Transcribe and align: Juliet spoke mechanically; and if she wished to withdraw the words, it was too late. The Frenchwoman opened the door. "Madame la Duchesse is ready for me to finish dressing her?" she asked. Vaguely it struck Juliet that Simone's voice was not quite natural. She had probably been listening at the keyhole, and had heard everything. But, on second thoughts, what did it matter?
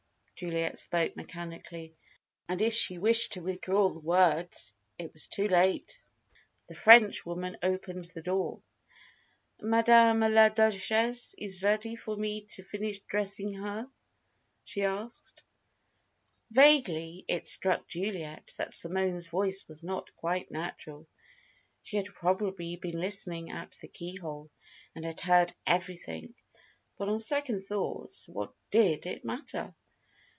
Juliet 0.35 0.75
spoke 0.79 1.15
mechanically; 1.15 1.95
and 2.49 2.63
if 2.63 2.73
she 2.73 2.97
wished 2.97 3.33
to 3.33 3.41
withdraw 3.43 3.93
the 3.93 3.99
words, 3.99 4.73
it 4.97 5.13
was 5.13 5.27
too 5.27 5.47
late. 5.47 6.01
The 6.67 6.73
Frenchwoman 6.73 7.57
opened 7.61 8.05
the 8.05 8.23
door. 8.23 8.63
"Madame 9.61 10.21
la 10.21 10.49
Duchesse 10.49 11.35
is 11.37 11.61
ready 11.63 11.95
for 11.95 12.17
me 12.17 12.45
to 12.55 12.63
finish 12.63 12.97
dressing 13.01 13.53
her?" 13.53 13.87
she 14.63 14.81
asked. 14.83 15.43
Vaguely 16.49 17.23
it 17.27 17.45
struck 17.45 17.87
Juliet 17.87 18.55
that 18.57 18.73
Simone's 18.73 19.27
voice 19.27 19.67
was 19.67 19.83
not 19.83 20.11
quite 20.15 20.49
natural. 20.49 21.07
She 21.83 21.97
had 21.97 22.07
probably 22.07 22.77
been 22.77 22.99
listening 22.99 23.51
at 23.51 23.73
the 23.79 23.87
keyhole, 23.87 24.49
and 24.95 25.05
had 25.05 25.21
heard 25.21 25.53
everything. 25.67 26.33
But, 26.97 27.09
on 27.09 27.19
second 27.19 27.59
thoughts, 27.59 28.27
what 28.27 28.55
did 28.71 29.05
it 29.05 29.23
matter? 29.23 29.75